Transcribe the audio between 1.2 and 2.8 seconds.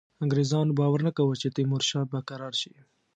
چې تیمورشاه به کرار شي.